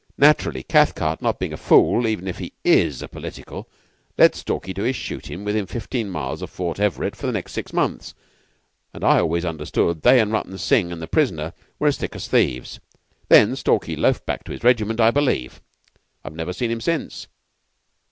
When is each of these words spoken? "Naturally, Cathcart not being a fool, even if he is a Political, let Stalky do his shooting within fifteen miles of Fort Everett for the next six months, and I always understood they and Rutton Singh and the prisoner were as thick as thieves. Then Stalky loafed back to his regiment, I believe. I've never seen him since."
"Naturally, 0.17 0.63
Cathcart 0.63 1.21
not 1.21 1.37
being 1.37 1.53
a 1.53 1.57
fool, 1.57 2.07
even 2.07 2.27
if 2.27 2.39
he 2.39 2.53
is 2.63 3.03
a 3.03 3.07
Political, 3.07 3.69
let 4.17 4.33
Stalky 4.33 4.73
do 4.73 4.81
his 4.81 4.95
shooting 4.95 5.43
within 5.43 5.67
fifteen 5.67 6.09
miles 6.09 6.41
of 6.41 6.49
Fort 6.49 6.79
Everett 6.79 7.15
for 7.15 7.27
the 7.27 7.31
next 7.31 7.51
six 7.51 7.71
months, 7.71 8.15
and 8.95 9.03
I 9.03 9.19
always 9.19 9.45
understood 9.45 10.01
they 10.01 10.19
and 10.19 10.31
Rutton 10.31 10.57
Singh 10.57 10.91
and 10.91 11.03
the 11.03 11.07
prisoner 11.07 11.53
were 11.77 11.89
as 11.89 11.97
thick 11.99 12.15
as 12.15 12.27
thieves. 12.27 12.79
Then 13.29 13.55
Stalky 13.55 13.95
loafed 13.95 14.25
back 14.25 14.43
to 14.45 14.51
his 14.51 14.63
regiment, 14.63 14.99
I 14.99 15.11
believe. 15.11 15.61
I've 16.23 16.33
never 16.33 16.51
seen 16.51 16.71
him 16.71 16.81
since." 16.81 17.27